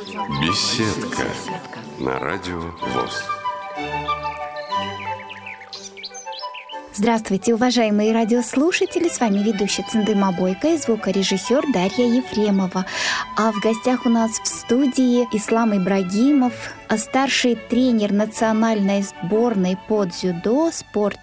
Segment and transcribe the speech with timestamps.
[0.00, 1.26] Беседка
[1.98, 3.22] на радио ВОЗ.
[6.94, 9.10] Здравствуйте, уважаемые радиослушатели!
[9.10, 12.86] С вами ведущая Цендыма Бойко и звукорежиссер Дарья Ефремова.
[13.36, 16.54] А в гостях у нас в студии Ислам Ибрагимов,
[16.96, 21.18] старший тренер национальной сборной по дзюдо, спорт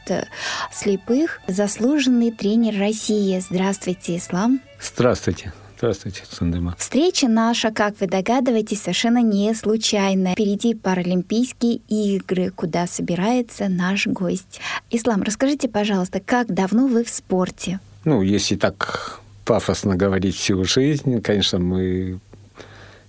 [0.72, 3.40] слепых, заслуженный тренер России.
[3.40, 4.62] Здравствуйте, Ислам!
[4.80, 5.52] Здравствуйте!
[5.78, 6.76] Здравствуйте, Сандыма.
[6.80, 10.34] Встреча наша, как вы догадываетесь, совершенно не случайная.
[10.34, 14.60] Впереди Паралимпийские игры, куда собирается наш гость.
[14.90, 17.80] Ислам, расскажите, пожалуйста, как давно вы в спорте?
[18.06, 22.20] Ну, если так пафосно говорить всю жизнь, конечно, мы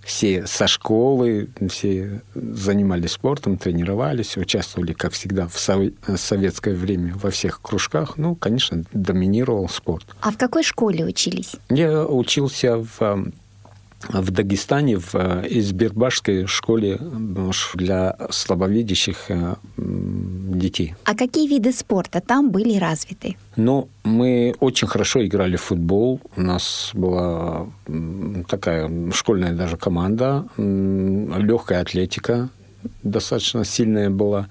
[0.09, 7.61] все со школы, все занимались спортом, тренировались, участвовали, как всегда, в советское время во всех
[7.61, 8.17] кружках.
[8.17, 10.07] Ну, конечно, доминировал спорт.
[10.23, 11.57] А в какой школе учились?
[11.69, 13.33] Я учился в
[14.09, 16.99] в Дагестане в э, Избербашской школе
[17.75, 20.95] для слабовидящих э, детей.
[21.05, 23.37] А какие виды спорта там были развиты?
[23.57, 26.21] Ну, мы очень хорошо играли в футбол.
[26.37, 27.67] У нас была
[28.49, 32.49] такая школьная даже команда, легкая атлетика
[33.03, 34.49] достаточно сильная была.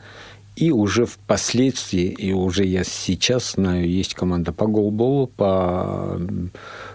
[0.57, 6.19] И уже впоследствии, и уже я сейчас знаю, есть команда по голболу, по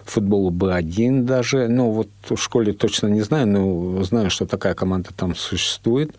[0.03, 1.69] футболу Б1 даже.
[1.69, 6.13] Ну, вот в школе точно не знаю, но знаю, что такая команда там существует.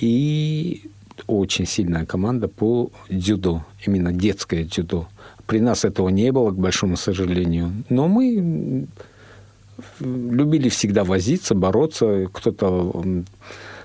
[0.00, 0.90] И
[1.28, 5.06] очень сильная команда по дзюдо, именно детское дзюдо.
[5.46, 7.84] При нас этого не было, к большому сожалению.
[7.90, 8.88] Но мы
[10.00, 12.28] любили всегда возиться, бороться.
[12.32, 13.04] Кто-то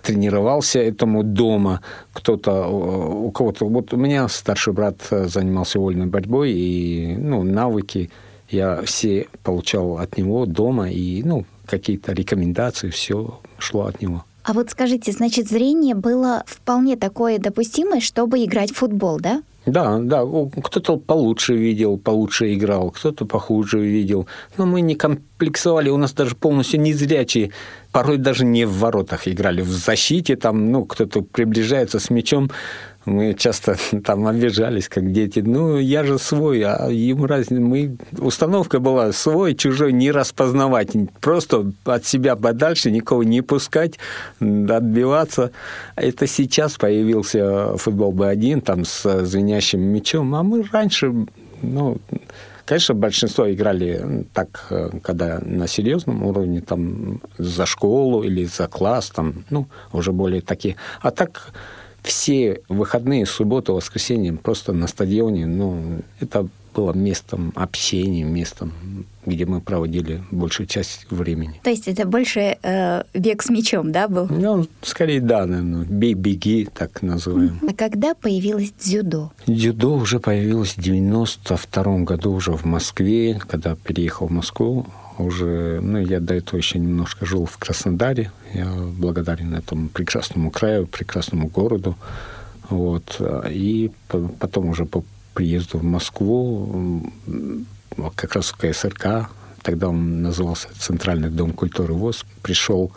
[0.08, 1.82] тренировался этому дома,
[2.14, 3.66] кто-то, у кого-то...
[3.66, 8.10] Вот у меня старший брат занимался вольной борьбой, и ну, навыки
[8.50, 14.24] я все получал от него дома, и ну, какие-то рекомендации, все шло от него.
[14.44, 19.44] А вот скажите, значит, зрение было вполне такое допустимое, чтобы играть в футбол, да?
[19.68, 20.24] Да, да,
[20.64, 24.26] кто-то получше видел, получше играл, кто-то похуже видел.
[24.58, 27.52] Но мы не комплексовали, у нас даже полностью незрячие
[27.92, 32.50] порой даже не в воротах играли, в защите, там, ну, кто-то приближается с мячом,
[33.08, 35.40] мы часто там обижались, как дети.
[35.40, 37.62] Ну, я же свой, а ему разница.
[37.62, 37.98] Мы...
[38.20, 40.90] Установка была свой, чужой не распознавать.
[41.22, 43.98] Просто от себя подальше, никого не пускать,
[44.40, 45.52] отбиваться.
[45.96, 50.36] Это сейчас появился футбол Б1 там с звенящим мячом.
[50.36, 51.14] А мы раньше,
[51.62, 51.98] ну,
[52.66, 59.10] Конечно, большинство играли так, э, когда на серьезном уровне, там, за школу или за класс,
[59.10, 60.76] там, ну, уже более такие.
[61.00, 61.54] А так
[62.04, 66.48] все выходные, субботу, воскресенье просто на стадионе, ну, это
[66.78, 68.72] было местом общения, местом,
[69.26, 71.60] где мы проводили большую часть времени.
[71.64, 74.28] То есть это больше э, бег с мячом, да, был?
[74.30, 75.86] Ну, скорее, да, наверное.
[75.86, 77.60] Бей, беги, так называем.
[77.68, 79.32] А когда появилось дзюдо?
[79.48, 84.86] Дзюдо уже появилось в 92 году уже в Москве, когда переехал в Москву
[85.18, 88.32] уже, ну, я до этого еще немножко жил в Краснодаре.
[88.54, 91.96] Я благодарен этому прекрасному краю, прекрасному городу.
[92.70, 93.22] Вот.
[93.50, 97.04] И потом уже по приезду в Москву,
[98.16, 99.30] как раз в КСРК,
[99.62, 102.92] тогда он назывался Центральный дом культуры ВОЗ, пришел,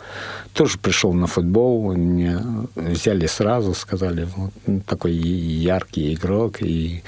[0.53, 2.43] тоже пришел на футбол, меня
[2.75, 4.53] взяли сразу, сказали, вот
[4.85, 7.03] такой яркий игрок, и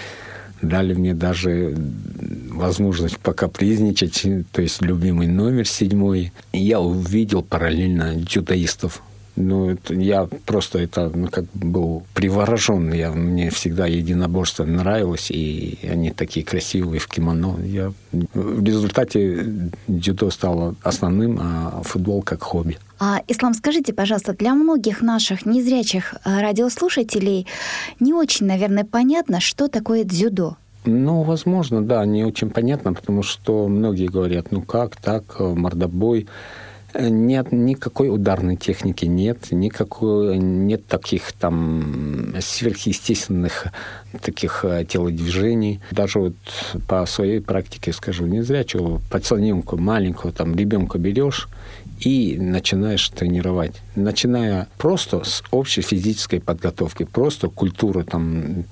[0.63, 1.75] дали мне даже
[2.49, 6.31] возможность покапризничать, то есть любимый номер седьмой.
[6.51, 9.01] И я увидел параллельно дзюдоистов
[9.35, 12.93] ну, это, я просто это, ну, как был приворожен.
[12.93, 17.57] Я, мне всегда единоборство нравилось, и они такие красивые в кимоно.
[17.65, 22.77] Я, в результате дзюдо стало основным, а футбол как хобби.
[23.05, 27.47] А, Ислам, скажите, пожалуйста, для многих наших незрячих э, радиослушателей
[27.99, 30.55] не очень, наверное, понятно, что такое дзюдо.
[30.85, 36.27] Ну, возможно, да, не очень понятно, потому что многие говорят, ну как так, мордобой.
[36.97, 43.67] Нет, никакой ударной техники нет, никакой, нет таких там сверхъестественных
[44.21, 45.81] таких э, телодвижений.
[45.91, 46.35] Даже вот
[46.87, 51.49] по своей практике скажу, не зря чего пацаненку маленького там ребенка берешь
[51.99, 53.81] и начинаешь тренировать.
[53.95, 58.65] Начиная просто с общей физической подготовки, просто культуры там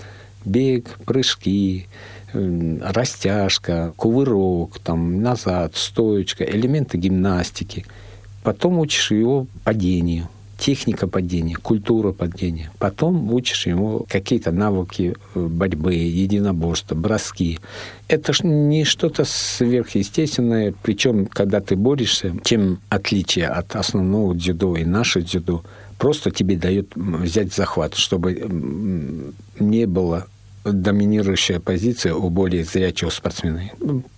[0.45, 1.87] бег, прыжки,
[2.33, 7.85] растяжка, кувырок, там, назад, стоечка, элементы гимнастики–
[8.43, 10.27] Потом учишь его падению.
[10.61, 12.71] Техника падения, культура падения.
[12.77, 17.59] Потом учишь ему какие-то навыки э, борьбы, единоборства, броски.
[18.07, 24.85] Это ж не что-то сверхъестественное, причем, когда ты борешься, чем отличие от основного дзюдо и
[24.85, 25.63] наше дзюдо,
[25.97, 30.27] просто тебе дает взять захват, чтобы не было
[30.63, 33.71] доминирующая позиция у более зрячего спортсмена.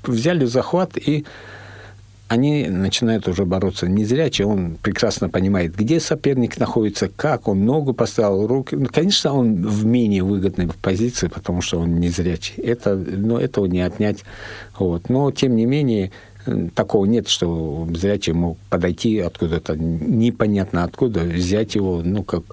[0.03, 1.23] Взяли захват и
[2.27, 8.47] они начинают уже бороться незрячий, он прекрасно понимает, где соперник находится, как он ногу поставил,
[8.47, 8.75] руки.
[8.75, 12.55] Ну, конечно, он в менее выгодной позиции, потому что он незрячий.
[12.63, 14.23] Это, но этого не отнять.
[14.79, 15.09] Вот.
[15.09, 16.11] Но, тем не менее,
[16.75, 22.43] такого нет, что зрячий мог подойти откуда-то, непонятно откуда, взять его, ну, как...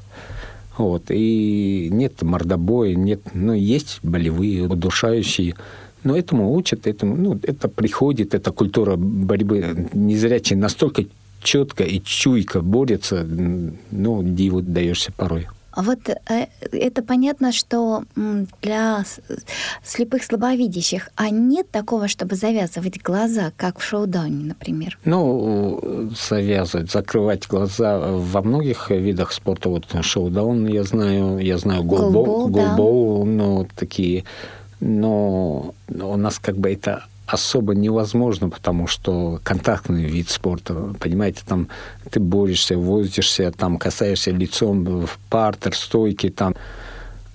[0.77, 1.05] Вот.
[1.11, 3.21] И нет мордобоя, нет...
[3.35, 5.55] Ну, есть болевые, удушающие
[6.05, 11.05] но этому учат, этому, ну, это приходит, эта культура борьбы незрячие настолько
[11.43, 15.47] четко и чуйко борется, ну, диву даешься порой.
[15.73, 18.03] А вот э, это понятно, что
[18.61, 19.05] для
[19.85, 24.99] слепых слабовидящих, а нет такого, чтобы завязывать глаза, как в шоу-дауне, например?
[25.05, 29.69] Ну, завязывать, закрывать глаза во многих видах спорта.
[29.69, 33.31] Вот шоу-даун я знаю, я знаю голбол, голбол, да.
[33.31, 34.25] ну, такие
[34.81, 41.69] но у нас как бы это особо невозможно, потому что контактный вид спорта, понимаете, там
[42.11, 46.57] ты борешься, возишься, там касаешься лицом в партер, стойки, там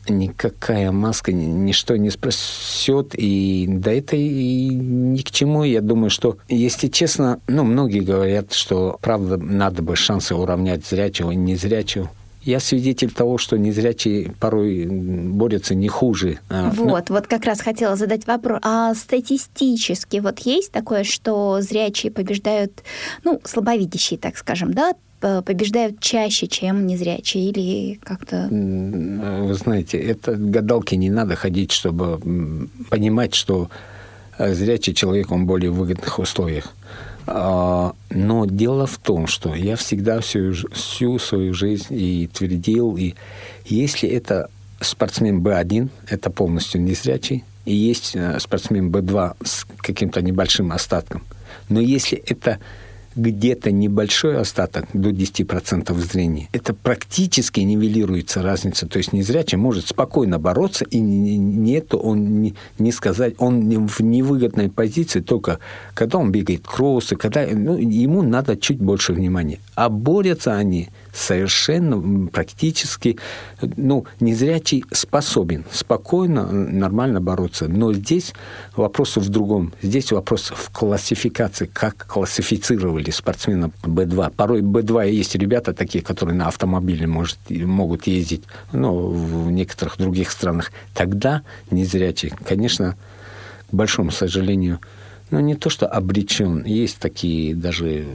[0.10, 5.64] никакая маска ничто не спасет, и да это и ни к чему.
[5.64, 11.32] Я думаю, что, если честно, ну, многие говорят, что, правда, надо бы шансы уравнять зрячего
[11.32, 12.12] и незрячего.
[12.46, 16.38] Я свидетель того, что незрячие порой борются не хуже.
[16.50, 17.16] А, вот, Но...
[17.16, 18.60] вот как раз хотела задать вопрос.
[18.62, 22.84] А статистически вот есть такое, что зрячие побеждают,
[23.24, 24.94] ну, слабовидящие, так скажем, да,
[25.42, 28.48] побеждают чаще, чем незрячие, или как-то...
[28.52, 33.72] Вы знаете, это гадалки не надо ходить, чтобы понимать, что
[34.38, 36.76] э, зрячий человек, он более в выгодных условиях.
[37.28, 43.16] А, но дело в том, что я всегда всю, всю свою жизнь и твердил, и
[43.66, 44.50] если это
[44.80, 51.24] спортсмен Б1, это полностью незрячий, и есть э, спортсмен Б2 с каким-то небольшим остатком.
[51.70, 52.60] Но если это
[53.16, 58.88] где-то небольшой остаток до 10% зрения, это практически нивелируется разница.
[58.88, 64.70] То есть незрячий может спокойно бороться, и нету он не, не сказать, он в невыгодной
[64.70, 65.60] позиции только
[65.94, 69.60] когда он бегает кроссы, когда ну, ему надо чуть больше внимания.
[69.76, 73.18] А борются они совершенно практически,
[73.62, 77.68] ну, незрячий способен спокойно, нормально бороться.
[77.68, 78.34] Но здесь
[78.76, 79.74] вопрос в другом.
[79.82, 84.34] Здесь вопрос в классификации, как классифицировали спортсмена Б2.
[84.36, 90.32] Порой Б2 есть ребята такие, которые на автомобиле может, могут ездить, ну, в некоторых других
[90.32, 90.72] странах.
[90.94, 92.98] Тогда незрячий, конечно,
[93.70, 94.80] к большому сожалению,
[95.32, 96.64] ну, не то, что обречен.
[96.66, 98.06] Есть такие даже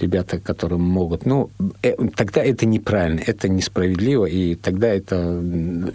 [0.00, 1.26] ребята, которые могут.
[1.26, 1.50] Ну,
[1.82, 5.42] э, тогда это неправильно, это несправедливо, и тогда это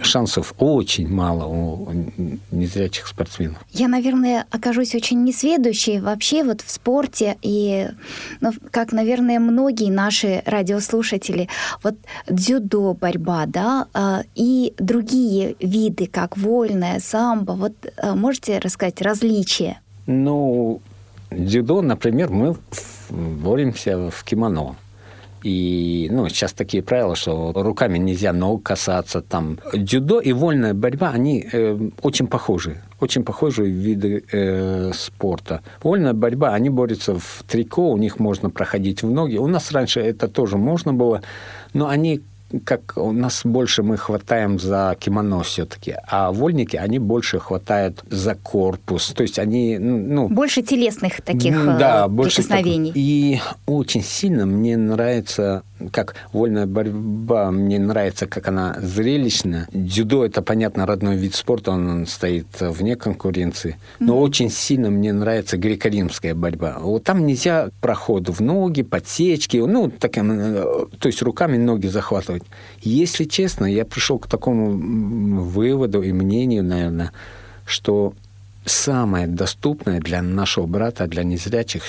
[0.02, 1.92] шансов очень мало у
[2.52, 3.58] незрячих спортсменов.
[3.72, 7.88] Я, наверное, окажусь очень несведущей вообще вот в спорте, и,
[8.40, 11.48] ну, как, наверное, многие наши радиослушатели,
[11.84, 11.96] вот
[12.30, 19.80] дзюдо, борьба, да, а, и другие виды, как вольная, самбо, вот а, можете рассказать различия?
[20.08, 20.82] Ну,
[21.30, 22.56] дзюдо, например, мы
[23.12, 24.76] боремся в кимоно.
[25.44, 29.22] И, ну, сейчас такие правила, что руками нельзя ног касаться.
[29.22, 29.58] Там.
[29.74, 32.82] Дзюдо и вольная борьба, они э, очень похожи.
[33.00, 35.62] Очень похожие виды э, спорта.
[35.82, 39.38] Вольная борьба, они борются в трико, у них можно проходить в ноги.
[39.38, 41.24] У нас раньше это тоже можно было,
[41.74, 42.22] но они
[42.60, 48.36] как у нас больше мы хватаем за кимоно все-таки, а вольники, они больше хватают за
[48.36, 49.08] корпус.
[49.16, 50.28] То есть они, ну...
[50.30, 52.90] Больше телесных таких да, больше прикосновений.
[52.90, 59.68] Так, и очень сильно мне нравится как вольная борьба, мне нравится, как она зрелищна.
[59.74, 63.78] Дзюдо– это, понятно, родной вид спорта, он стоит вне конкуренции.
[64.00, 64.22] Но mm-hmm.
[64.22, 66.78] очень сильно мне нравится греко-римская борьба.
[66.80, 72.41] Вот там нельзя проход в ноги, подсечки, ну, таким, э, то есть руками ноги захватывать.
[72.82, 77.12] Если честно, я пришел к такому выводу и мнению, наверное,
[77.66, 78.14] что
[78.66, 81.84] самое доступное для нашего брата, для незрячих,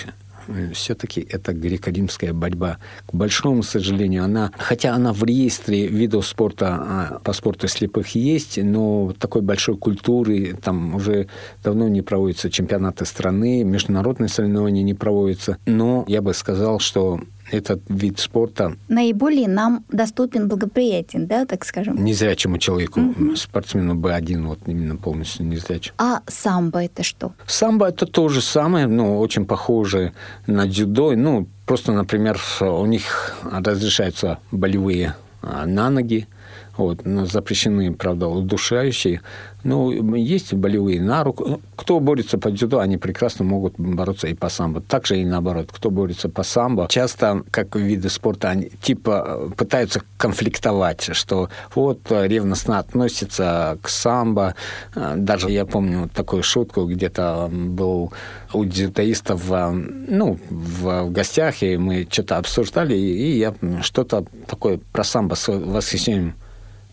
[0.73, 2.79] все-таки это греко-римская борьба.
[3.07, 8.59] К большому сожалению, она, хотя она в реестре видов спорта а, по спорту слепых есть,
[8.63, 11.29] но такой большой культуры там уже
[11.63, 15.59] давно не проводятся чемпионаты страны, международные соревнования не проводятся.
[15.67, 17.21] Но я бы сказал, что
[17.53, 22.03] этот вид спорта наиболее нам доступен, благоприятен, да, так скажем?
[22.03, 23.37] Незрячему человеку, угу.
[23.37, 25.95] спортсмену Б1, вот именно полностью незрячему.
[25.99, 27.33] А самбо это что?
[27.47, 30.13] Самбо это то же самое, ну, очень похоже
[30.47, 31.15] на дзюдо.
[31.15, 36.27] Ну, просто, например, у них разрешаются болевые а, на ноги,
[36.77, 39.21] вот, запрещены, правда, удушающие.
[39.65, 41.61] Ну, есть болевые на руку.
[41.77, 44.81] Кто борется по дзюдо, они прекрасно могут бороться и по самбо.
[44.81, 45.71] Также и наоборот.
[45.73, 52.79] Кто борется по самбо, часто, как виды спорта, они типа пытаются конфликтовать, что вот ревностно
[52.79, 54.55] относятся к самбо.
[54.95, 58.13] Даже я помню такую шутку, где-то был
[58.53, 65.05] у дзюдоистов ну, в, в гостях, и мы что-то обсуждали, и я что-то такое про
[65.05, 66.35] самбо с восхищением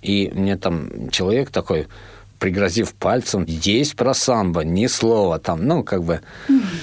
[0.01, 1.88] и мне там человек такой,
[2.39, 6.22] пригрозив пальцем, есть про самбо, ни слова там, ну, как бы.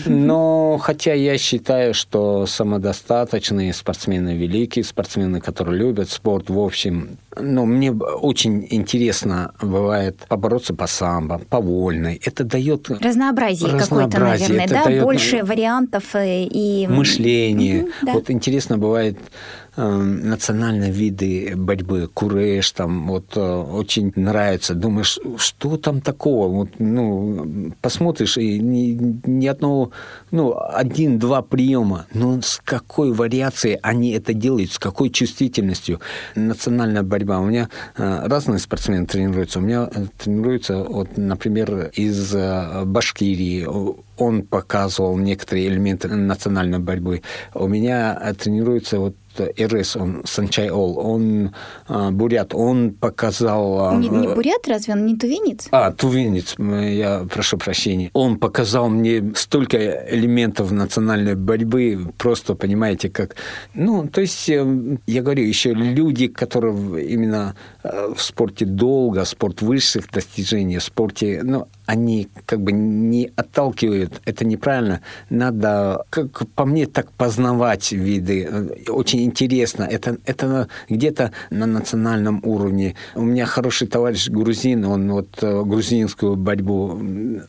[0.04, 7.64] Но хотя я считаю, что самодостаточные спортсмены, великие спортсмены, которые любят спорт, в общем, ну,
[7.64, 12.20] мне очень интересно бывает побороться по самбо, по вольной.
[12.24, 12.88] Это дает...
[12.90, 14.84] Разнообразие, разнообразие какое-то, наверное, это да?
[14.84, 16.86] Дает Больше вариантов э, и...
[16.86, 17.82] Мышление.
[17.82, 18.12] Угу, да.
[18.12, 19.18] Вот интересно бывает
[19.76, 24.74] национальные виды борьбы, куреш, там вот э, очень нравится.
[24.74, 26.48] Думаешь, что там такого?
[26.48, 29.90] Вот, ну, посмотришь, и ни, ни одного,
[30.30, 32.06] ну, один-два приема.
[32.14, 36.00] Но с какой вариацией они это делают, с какой чувствительностью.
[36.34, 37.38] Национальная борьба.
[37.40, 39.58] У меня э, разные спортсмены тренируются.
[39.58, 42.34] У меня э, тренируются, вот, например, из
[42.84, 43.66] Башкирии,
[44.18, 47.22] он показывал некоторые элементы национальной борьбы.
[47.54, 51.54] У меня тренируется вот РС, он Санчайол, он
[51.88, 53.88] а, бурят, он показал...
[53.88, 55.68] А, не, не бурят, разве он не тувинец?
[55.70, 58.10] А, тувинец, я прошу прощения.
[58.12, 59.76] Он показал мне столько
[60.10, 63.36] элементов национальной борьбы, просто, понимаете, как...
[63.74, 67.54] Ну, то есть, э, я говорю, еще люди, которые именно
[68.14, 74.44] в спорте долго, спорт высших достижений, в спорте, ну, они как бы не отталкивают, это
[74.44, 75.00] неправильно.
[75.30, 78.74] Надо, как по мне, так познавать виды.
[78.88, 79.84] Очень интересно.
[79.84, 82.96] Это, это где-то на национальном уровне.
[83.14, 86.98] У меня хороший товарищ грузин, он вот э, грузинскую борьбу,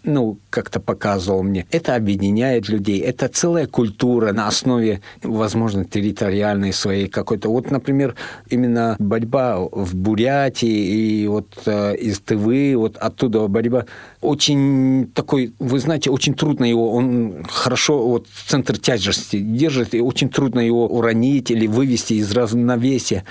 [0.03, 1.65] ну, как-то показывал мне.
[1.71, 2.99] Это объединяет людей.
[2.99, 7.49] Это целая культура на основе, возможно, территориальной своей какой-то.
[7.49, 8.15] Вот, например,
[8.49, 9.95] именно борьба в
[10.27, 13.85] Бурятии и вот э, из Тывы, вот оттуда борьба
[14.21, 20.29] очень такой, вы знаете, очень трудно его, он хорошо вот центр тяжести держит, и очень
[20.29, 23.23] трудно его уронить или вывести из равновесия.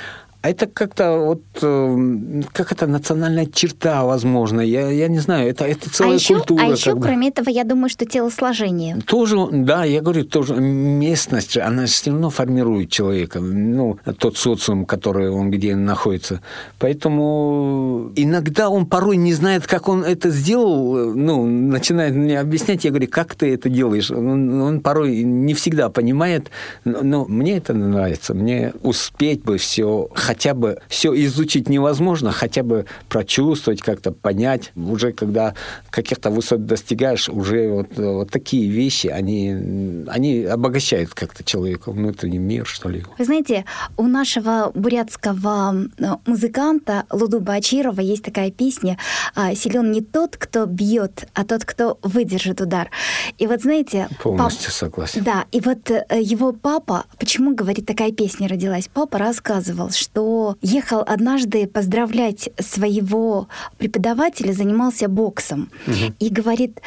[0.46, 4.60] А это как-то вот эм, как это национальная черта, возможно.
[4.60, 6.62] Я, я не знаю, это, это целая а еще, культура.
[6.62, 7.02] А еще, бы.
[7.02, 8.96] кроме этого, я думаю, что телосложение.
[9.08, 15.30] Тоже, да, я говорю, тоже местность, она все равно формирует человека, ну, тот социум, который
[15.30, 16.40] он где находится.
[16.78, 22.90] Поэтому иногда он порой не знает, как он это сделал, ну, начинает мне объяснять, я
[22.90, 24.12] говорю, как ты это делаешь?
[24.12, 26.50] Он, он порой не всегда понимает,
[26.84, 32.62] но, но мне это нравится, мне успеть бы все хотя бы все изучить невозможно, хотя
[32.62, 34.72] бы прочувствовать, как-то понять.
[34.76, 35.54] Уже когда
[35.90, 42.66] каких-то высот достигаешь, уже вот, вот такие вещи, они, они обогащают как-то человека, внутренний мир,
[42.66, 43.04] что ли.
[43.18, 43.64] Вы знаете,
[43.96, 48.98] у нашего бурятского э, музыканта Луду Бачирова есть такая песня
[49.34, 52.90] «А, «Силен не тот, кто бьет, а тот, кто выдержит удар».
[53.38, 54.08] И вот знаете...
[54.22, 54.74] Полностью пап...
[54.74, 55.24] согласен.
[55.24, 58.88] Да, и вот э, его папа, почему, говорит, такая песня родилась?
[58.92, 60.25] Папа рассказывал, что
[60.62, 65.70] ехал однажды поздравлять своего преподавателя, занимался боксом.
[65.86, 66.14] Угу.
[66.18, 66.80] И говорит,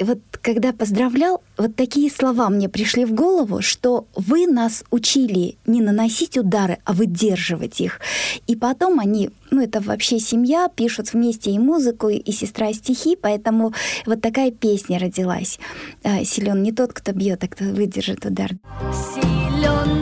[0.00, 5.80] вот когда поздравлял, вот такие слова мне пришли в голову, что вы нас учили не
[5.80, 8.00] наносить удары, а выдерживать их.
[8.46, 13.16] И потом они, ну это вообще семья, пишут вместе и музыку, и сестра и стихи,
[13.20, 13.72] поэтому
[14.06, 15.58] вот такая песня родилась.
[16.02, 18.50] «А, Силен не тот, кто бьет, а кто выдержит удар.
[18.92, 19.99] Силен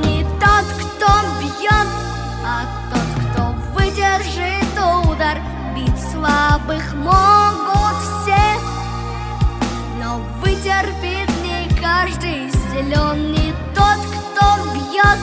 [6.69, 8.37] слабых могут все,
[10.03, 14.45] но вытерпит не каждый силен не тот, кто
[14.75, 15.19] бьет,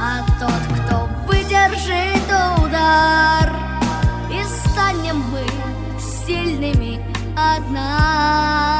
[0.00, 2.24] а тот, кто выдержит
[2.58, 3.54] удар.
[4.30, 5.44] И станем мы
[6.00, 7.00] сильными
[7.36, 8.78] однажды.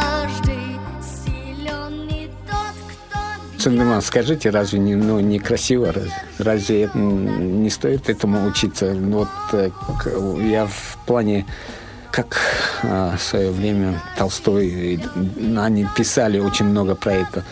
[3.58, 5.92] Цендеман, скажите, разве не, ну, некрасиво?
[5.92, 8.94] Разве, разве не стоит этому учиться?
[8.94, 9.70] Ну, вот э,
[10.48, 11.44] я в плане
[12.10, 12.38] как
[12.82, 15.00] а, в свое время Толстой,
[15.56, 17.44] они писали очень много про это.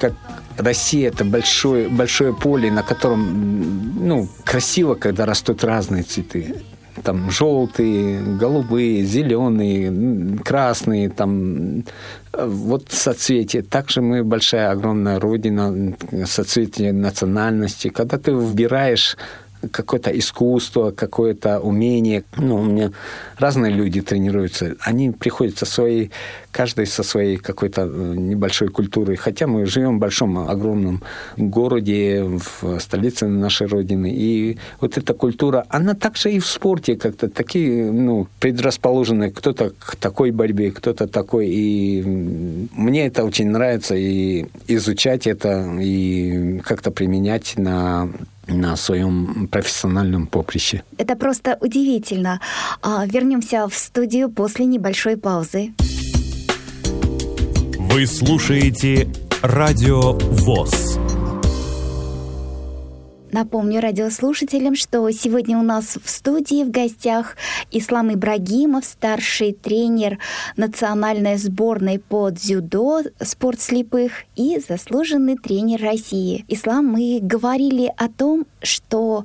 [0.00, 0.12] как
[0.58, 6.62] Россия это большое, большое поле, на котором ну, красиво, когда растут разные цветы
[7.02, 11.84] там желтые, голубые, зеленые, красные, там
[12.32, 13.62] вот соцветие.
[13.62, 15.94] Также мы большая, огромная родина,
[16.26, 17.88] соцветие национальности.
[17.88, 19.16] Когда ты выбираешь
[19.70, 22.24] какое-то искусство, какое-то умение.
[22.36, 22.90] Ну, у меня
[23.38, 24.76] разные люди тренируются.
[24.80, 26.10] Они приходят со своей,
[26.50, 29.16] каждый со своей какой-то э, небольшой культурой.
[29.16, 31.02] Хотя мы живем в большом, огромном
[31.36, 34.12] городе, в столице нашей Родины.
[34.12, 39.30] И вот эта культура, она также и в спорте как-то такие, ну, предрасположены.
[39.30, 41.48] Кто-то к такой борьбе, кто-то такой.
[41.48, 43.94] И мне это очень нравится.
[43.94, 48.08] И изучать это, и как-то применять на
[48.46, 50.82] на своем профессиональном поприще.
[50.98, 52.40] Это просто удивительно.
[52.82, 55.72] А, вернемся в студию после небольшой паузы.
[57.78, 59.08] Вы слушаете
[59.42, 61.01] Радио ВОЗ.
[63.32, 67.38] Напомню радиослушателям, что сегодня у нас в студии в гостях
[67.70, 70.18] Ислам Ибрагимов, старший тренер
[70.58, 76.44] национальной сборной по дзюдо «Спорт слепых» и заслуженный тренер России.
[76.48, 79.24] Ислам, мы говорили о том, что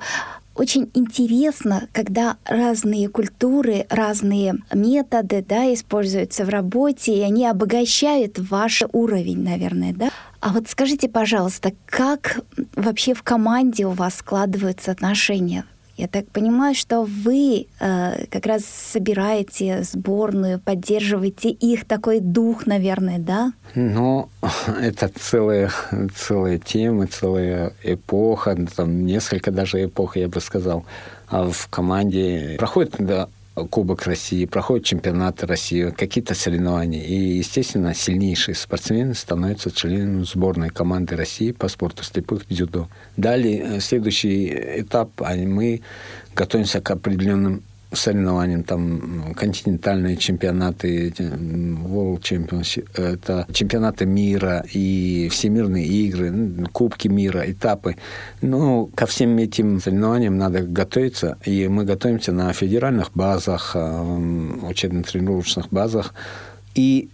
[0.58, 8.84] очень интересно, когда разные культуры, разные методы да, используются в работе, и они обогащают ваш
[8.92, 10.10] уровень, наверное, да?
[10.40, 12.42] А вот скажите, пожалуйста, как
[12.76, 15.66] вообще в команде у вас складываются отношения?
[15.98, 23.18] Я так понимаю, что вы э, как раз собираете сборную, поддерживаете их такой дух, наверное,
[23.18, 23.54] да?
[23.74, 24.30] Ну,
[24.80, 25.72] это целая,
[26.16, 30.86] целая тема, целая эпоха, там несколько даже эпох, я бы сказал.
[31.30, 33.28] А в команде проходит да,
[33.66, 37.04] Кубок России, проходят чемпионаты России, какие-то соревнования.
[37.04, 42.88] И, естественно, сильнейшие спортсмены становятся членами сборной команды России по спорту слепых дзюдо.
[43.16, 44.48] Далее, э, следующий
[44.82, 45.82] этап, мы
[46.36, 56.68] готовимся к определенным соревнованиям, там континентальные чемпионаты, World Championship, это чемпионаты мира и всемирные игры,
[56.72, 57.96] кубки мира, этапы.
[58.42, 65.70] Ну, ко всем этим соревнованиям надо готовиться, и мы готовимся на федеральных базах, э, учебно-тренировочных
[65.70, 66.14] базах,
[66.76, 67.10] и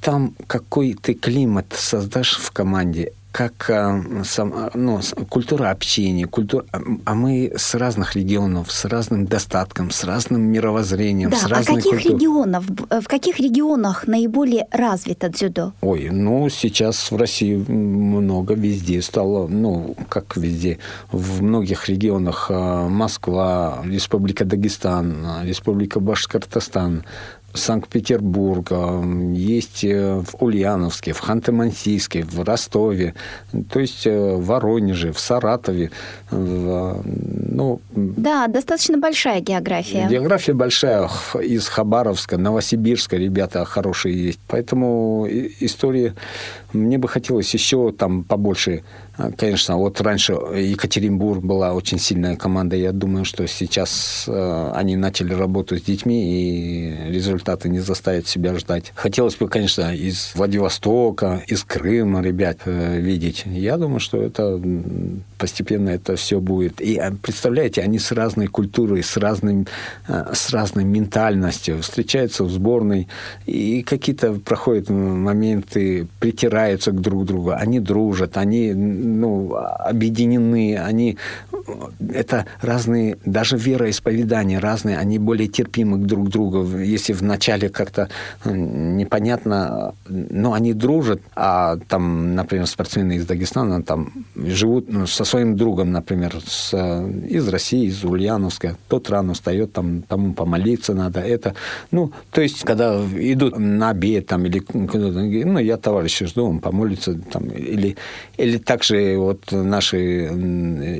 [0.00, 6.66] там какой ты климат создашь в команде, как э, сам, ну, культура общения, культура,
[7.04, 11.78] а мы с разных регионов, с разным достатком, с разным мировоззрением, да, с разной а
[11.78, 12.14] каких культурой.
[12.14, 15.72] регионов, в каких регионах наиболее развито дзюдо?
[15.80, 20.78] Ой, ну сейчас в России много везде стало, ну как везде,
[21.10, 27.02] в многих регионах э, Москва, Республика Дагестан, Республика Башкортостан,
[27.54, 33.14] Санкт-Петербурга, есть э, в Ульяновске, в Ханты-Мансийске, в Ростове,
[33.70, 35.90] то есть э, в Воронеже, в Саратове.
[36.30, 40.08] В, ну, да, достаточно большая география.
[40.10, 41.08] География большая.
[41.40, 44.40] Из Хабаровска, Новосибирска ребята хорошие есть.
[44.48, 46.14] Поэтому истории
[46.72, 48.82] мне бы хотелось еще там побольше
[49.36, 52.76] конечно, вот раньше Екатеринбург была очень сильная команда.
[52.76, 57.10] Я думаю, что сейчас э, они начали работу с детьми, и
[57.44, 58.92] результаты не заставят себя ждать.
[58.94, 63.44] Хотелось бы, конечно, из Владивостока, из Крыма ребят э, видеть.
[63.46, 64.60] Я думаю, что это
[65.38, 66.80] постепенно это все будет.
[66.80, 69.66] И а, представляете, они с разной культурой, с, разным,
[70.08, 73.08] э, с разной ментальностью встречаются в сборной,
[73.46, 81.18] и какие-то проходят моменты, притираются к друг другу, они дружат, они ну, объединены, они
[82.12, 86.78] это разные, даже вероисповедания разные, они более терпимы друг к другу.
[86.78, 88.08] Если вначале как-то
[88.44, 95.56] непонятно, но они дружат, а там, например, спортсмены из Дагестана там живут ну, со своим
[95.56, 96.72] другом, например, с,
[97.28, 98.76] из России, из Ульяновска.
[98.88, 101.18] Тот рано встает, там, тому помолиться надо.
[101.18, 101.56] Это,
[101.90, 104.62] ну, то есть, когда идут на обед там, или
[105.42, 107.96] ну, я товарища жду, он помолится, там, или,
[108.36, 110.26] или также вот наши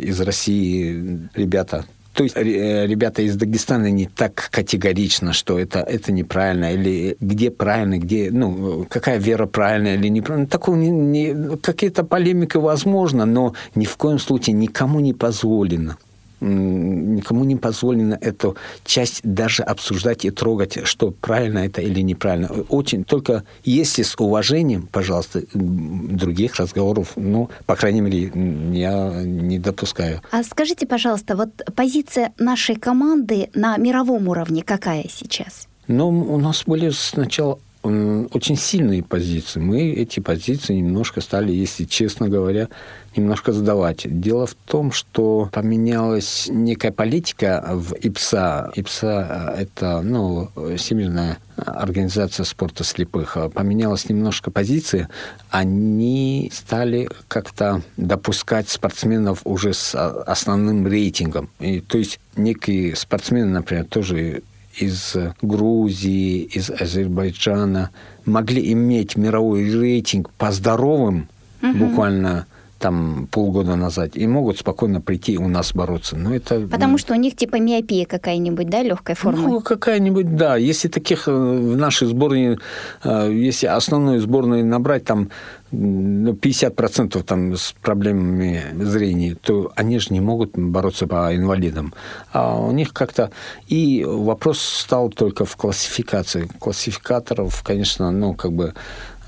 [0.03, 6.13] из России ребята то есть э, ребята из Дагестана не так категорично, что это, это
[6.13, 10.49] неправильно, или где правильно, где, ну, какая вера правильная или неправильная.
[10.49, 15.99] Такого не, не, какие-то полемики возможно, но ни в коем случае никому не позволено
[16.45, 22.51] никому не позволено эту часть даже обсуждать и трогать, что правильно это или неправильно.
[22.69, 28.31] Очень только если с уважением, пожалуйста, других разговоров, ну, по крайней мере,
[28.73, 30.21] я не допускаю.
[30.31, 35.69] А скажите, пожалуйста, вот позиция нашей команды на мировом уровне какая сейчас?
[35.87, 39.61] Ну, у нас были сначала очень сильные позиции.
[39.61, 42.69] Мы эти позиции немножко стали, если честно говоря,
[43.15, 44.03] немножко сдавать.
[44.05, 48.73] Дело в том, что поменялась некая политика в ИПСА.
[48.75, 53.37] ИПСА– это ну, Всемирная организация спорта слепых.
[53.53, 55.11] Поменялась немножко позиция.
[55.51, 61.51] Они стали как-то допускать спортсменов уже с основным рейтингом.
[61.61, 64.43] И, то есть некие спортсмены, например, тоже
[64.77, 67.91] из Грузии, из Азербайджана
[68.25, 71.29] могли иметь мировой рейтинг по здоровым,
[71.63, 71.73] угу.
[71.73, 72.47] буквально
[72.85, 76.17] там полгода назад, и могут спокойно прийти у нас бороться.
[76.17, 76.61] Но это...
[76.69, 79.49] Потому что у них типа миопия какая-нибудь, да, легкой формы?
[79.49, 80.59] Ну, какая-нибудь, да.
[80.59, 82.59] Если таких э, в нашей сборной,
[83.03, 85.31] э, если основную сборную набрать, там
[85.71, 91.95] ну, 50% там с проблемами зрения, то они же не могут бороться по инвалидам.
[92.33, 93.31] А у них как-то...
[93.69, 96.49] И вопрос стал только в классификации.
[96.59, 98.75] Классификаторов, конечно, ну, как бы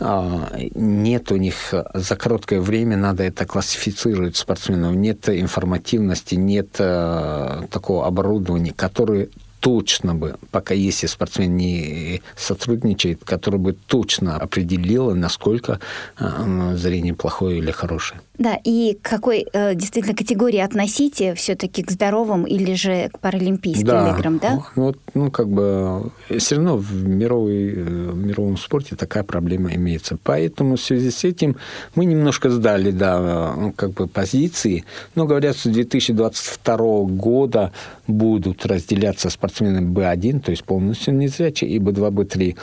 [0.01, 8.07] нет у них за короткое время надо это классифицировать спортсменов, нет информативности, нет э, такого
[8.07, 9.29] оборудования, которое
[9.61, 15.81] точно бы, пока если спортсмен не сотрудничает, который бы точно определило, насколько
[16.19, 18.21] э, зрение плохое или хорошее.
[18.39, 23.87] Да, и к какой э, действительно категории относите все-таки к здоровым или же к паралимпийским
[23.87, 24.15] да.
[24.17, 24.63] играм, да?
[24.77, 30.19] Ну, ну, как бы все равно в, мировой, э, в мировом спорте такая проблема имеется.
[30.23, 31.57] Поэтому в связи с этим
[31.95, 34.85] мы немножко сдали, да, ну, как бы позиции.
[35.15, 37.73] Но говорят, что с 2022 года
[38.07, 42.57] будут разделяться спортсмены Б1, то есть полностью незрячие, и Б2, Б3.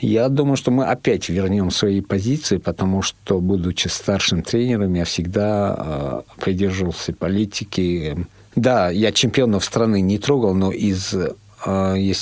[0.00, 5.76] Я думаю, что мы опять вернем свои позиции, потому что, будучи старшим тренером, я всегда
[5.78, 8.16] э, придерживался политики.
[8.56, 11.32] Да, я чемпионов страны не трогал, но из э,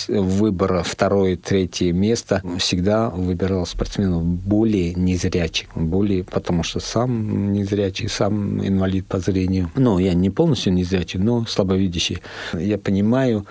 [0.09, 8.67] выбора второе, третье место всегда выбирал спортсменов более незрячих, более, потому что сам незрячий, сам
[8.67, 9.71] инвалид по зрению.
[9.77, 12.19] Ну, я не полностью незрячий, но слабовидящий.
[12.53, 13.47] Я понимаю,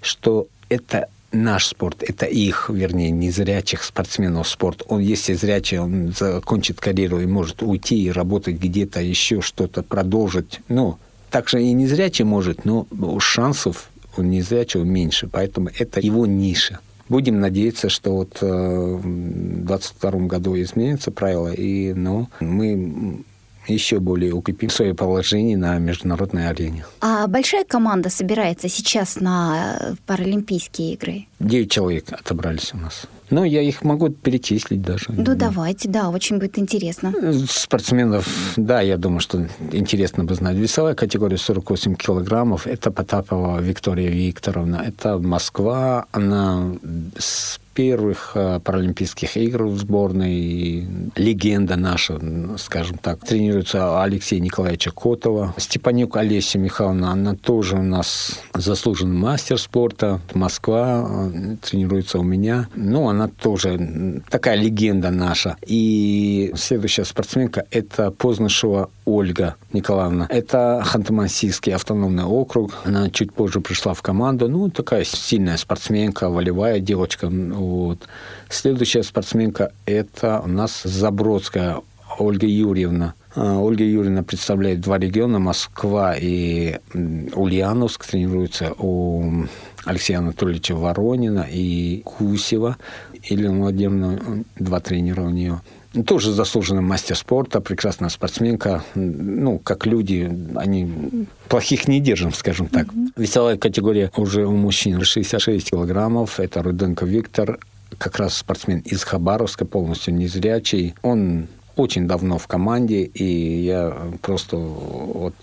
[0.00, 4.82] что это наш спорт, это их, вернее, незрячих спортсменов спорт.
[4.88, 10.60] Он, если зрячий, он закончит карьеру и может уйти и работать где-то еще, что-то продолжить.
[10.68, 10.98] Ну,
[11.30, 12.86] также и незрячий может, но
[13.20, 16.80] шансов у незрячего меньше, поэтому это его ниша.
[17.08, 23.24] Будем надеяться, что вот э, в 2022 году изменятся правила, и ну, мы
[23.72, 26.84] еще более укрепим свое положение на международной арене.
[27.00, 31.27] А большая команда собирается сейчас на Паралимпийские игры?
[31.40, 33.06] Девять человек отобрались у нас.
[33.30, 35.06] Ну, я их могу перечислить даже.
[35.08, 37.12] Ну, давайте, да, очень будет интересно.
[37.48, 40.56] Спортсменов, да, я думаю, что интересно бы знать.
[40.56, 42.66] Весовая категория 48 килограммов.
[42.66, 44.82] Это Потапова Виктория Викторовна.
[44.86, 46.06] Это Москва.
[46.12, 46.72] Она
[47.18, 50.84] с первых э, Паралимпийских игр в сборной.
[51.14, 52.18] Легенда наша,
[52.58, 53.20] скажем так.
[53.20, 55.54] Тренируется Алексей Николаевича Котова.
[55.58, 60.20] Степанюк Олеся Михайловна, она тоже у нас заслуженный мастер спорта.
[60.34, 61.27] Москва
[61.60, 62.68] тренируется у меня.
[62.74, 65.56] Ну, она тоже такая легенда наша.
[65.66, 70.26] И следующая спортсменка– это Познышева Ольга Николаевна.
[70.28, 72.72] Это Ханты-Мансийский автономный округ.
[72.84, 74.48] Она чуть позже пришла в команду.
[74.48, 77.28] Ну, такая сильная спортсменка, волевая девочка.
[77.28, 78.08] Вот.
[78.48, 81.80] Следующая спортсменка– это у нас Забродская
[82.18, 83.14] Ольга Юрьевна.
[83.34, 89.44] А, Ольга Юрьевна представляет два региона, Москва и Ульяновск, тренируется у
[89.84, 92.76] Алексея Анатольевича Воронина и Кусева.
[93.22, 95.60] Или Владимировна, два тренера у нее.
[96.06, 98.84] Тоже заслуженный мастер спорта, прекрасная спортсменка.
[98.94, 102.86] Ну, как люди, они плохих не держим, скажем так.
[102.86, 103.12] Mm-hmm.
[103.16, 106.38] Весовая категория уже у мужчин 66 килограммов.
[106.38, 107.58] Это Руденко Виктор,
[107.96, 110.94] как раз спортсмен из Хабаровска, полностью незрячий.
[111.02, 115.34] Он очень давно в команде, и я просто вот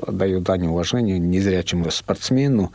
[0.00, 2.72] отдаю дань уважения незрячему спортсмену,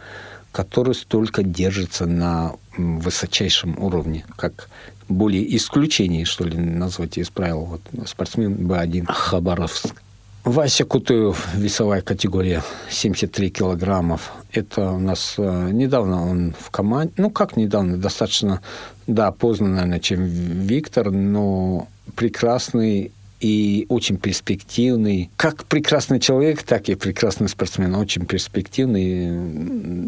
[0.52, 4.70] который столько держится на высочайшем уровне, как
[5.10, 7.62] более исключение, что ли, назвать из правил.
[7.62, 9.96] Вот спортсмен Б1 Хабаровск.
[10.44, 14.32] Вася Кутуев, весовая категория, 73 килограммов.
[14.54, 17.14] Это у нас э, недавно он в команде.
[17.18, 18.62] Ну, как недавно, достаточно,
[19.08, 25.30] да, поздно, наверное, чем Виктор, но прекрасный и очень перспективный.
[25.38, 27.94] Как прекрасный человек, так и прекрасный спортсмен.
[27.96, 29.30] Очень перспективный.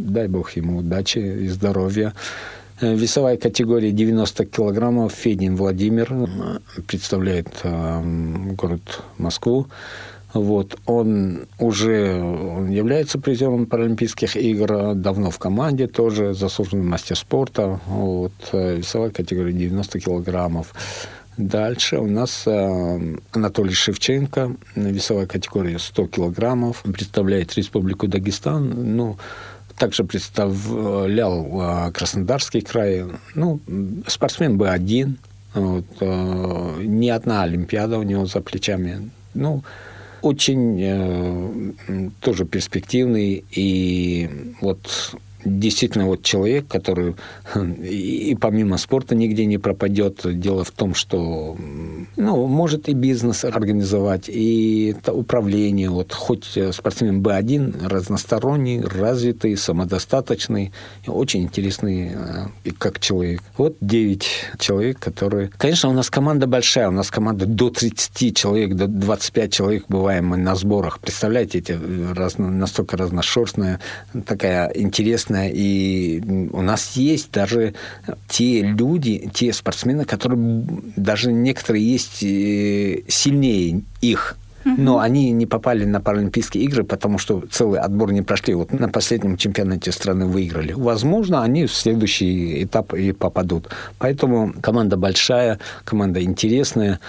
[0.09, 2.13] Дай бог ему удачи и здоровья.
[2.81, 5.13] Э, весовая категория 90 килограммов.
[5.13, 6.11] Федин Владимир
[6.87, 8.01] представляет э,
[8.55, 9.67] город Москву.
[10.31, 11.95] Вот, он уже
[12.69, 19.99] является призером Паралимпийских игр, давно в команде тоже, заслуженный мастер спорта, вот, весовая категория 90
[19.99, 20.75] килограммов.
[21.39, 28.97] Дальше у нас э, Анатолий Шевченко, весовая категория 100 килограммов, представляет Республику Дагестан.
[28.97, 29.17] Ну,
[29.77, 33.05] также представлял э, Краснодарский край.
[33.35, 33.61] Ну,
[34.05, 35.13] спортсмен Б1.
[35.53, 39.09] Вот, э, не одна Олимпиада у него за плечами.
[39.33, 39.63] Ну,
[40.21, 47.15] очень э, тоже перспективный и вот действительно вот человек, который
[47.55, 50.21] и помимо спорта нигде не пропадет.
[50.39, 51.57] Дело в том, что
[52.17, 55.89] ну, может и бизнес организовать, и управление.
[55.89, 60.71] Вот хоть спортсмен Б1 разносторонний, развитый, самодостаточный,
[61.07, 63.41] очень интересный э, и как человек.
[63.57, 64.27] Вот 9
[64.59, 65.49] человек, которые...
[65.57, 70.27] Конечно, у нас команда большая, у нас команда до 30 человек, до 25 человек бываем
[70.27, 70.99] мы на сборах.
[70.99, 71.77] Представляете, эти
[72.13, 73.79] разно, настолько разношерстная,
[74.25, 77.73] такая интересная интересно, и у нас есть даже
[78.27, 80.65] те люди, те спортсмены, которые
[80.95, 84.37] даже некоторые есть э, сильнее их.
[84.65, 88.53] Но они не попали на Паралимпийские игры, потому что целый отбор не прошли.
[88.53, 90.73] Вот на последнем чемпионате страны выиграли.
[90.73, 93.69] Возможно, они в следующий этап и попадут.
[93.97, 96.99] Поэтому команда большая, команда интересная.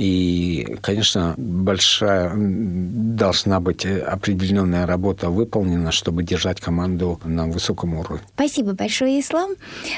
[0.00, 8.22] И, конечно, большая должна быть определенная работа выполнена, чтобы держать команду на высоком уровне.
[8.32, 9.50] Спасибо большое, Ислам.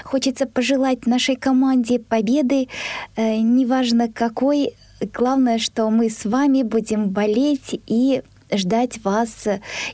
[0.02, 2.66] Хочется пожелать нашей команде победы,
[3.14, 4.74] э, неважно какой.
[5.14, 8.22] Главное, что мы с вами будем болеть и
[8.54, 9.46] ждать вас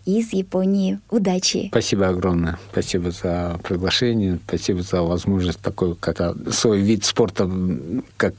[0.04, 0.98] из Японии.
[1.10, 1.68] Удачи!
[1.70, 2.58] Спасибо огромное.
[2.72, 4.38] Спасибо за приглашение.
[4.46, 7.50] Спасибо за возможность такой, как свой вид спорта,
[8.16, 8.36] как,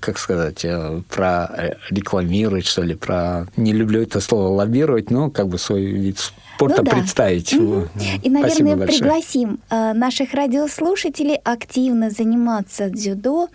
[0.00, 3.46] как сказать, э, про рекламировать, что ли, про...
[3.56, 6.90] Не люблю это слово лоббировать, но как бы свой вид спорта спорта ну, да.
[6.90, 7.52] представить.
[7.54, 7.88] Угу.
[8.22, 13.48] И, наверное, пригласим э, наших радиослушателей активно заниматься дзюдо.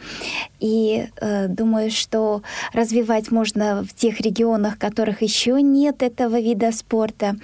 [0.59, 7.35] И э, думаю, что развивать можно в тех регионах, которых еще нет этого вида спорта.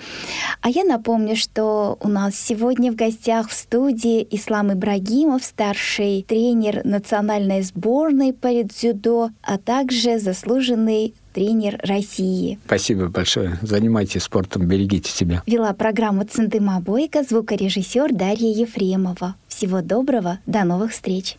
[0.62, 6.82] А я напомню, что у нас сегодня в гостях в студии Ислам Ибрагимов, старший тренер
[6.84, 12.60] национальной сборной по дзюдо, а также заслуженный тренер России.
[12.66, 13.58] Спасибо большое.
[13.62, 15.42] Занимайтесь спортом, берегите себя.
[15.46, 19.36] Вела программу Центыма Бойко звукорежиссер Дарья Ефремова.
[19.48, 21.38] Всего доброго, до новых встреч.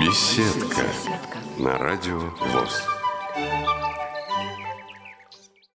[0.00, 0.82] Беседка
[1.58, 2.18] на радио
[2.52, 2.93] ВОЗ.